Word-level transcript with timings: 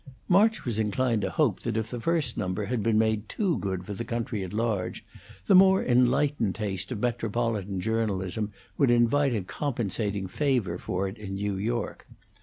March 0.27 0.65
was 0.65 0.79
inclined 0.79 1.21
to 1.21 1.29
hope 1.29 1.59
that 1.59 1.77
if 1.77 1.91
the 1.91 2.01
first 2.01 2.35
number 2.35 2.65
had 2.65 2.81
been 2.81 2.97
made 2.97 3.29
too 3.29 3.59
good 3.59 3.85
for 3.85 3.93
the 3.93 4.03
country 4.03 4.43
at 4.43 4.51
large, 4.51 5.05
the 5.45 5.53
more 5.53 5.85
enlightened 5.85 6.55
taste 6.55 6.91
of 6.91 6.99
metropolitan 6.99 7.79
journalism 7.79 8.51
would 8.79 8.89
invite 8.89 9.35
a 9.35 9.41
compensating 9.43 10.25
favor 10.25 10.79
for 10.79 11.07
it 11.07 11.19
in 11.19 11.35
New 11.35 11.55
York. 11.55 12.07